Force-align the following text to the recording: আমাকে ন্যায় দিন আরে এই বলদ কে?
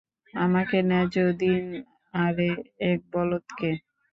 আমাকে 0.33 0.77
ন্যায় 0.81 1.07
দিন 1.39 1.63
আরে 2.13 2.49
এই 2.87 2.95
বলদ 3.11 3.45
কে? 3.57 3.71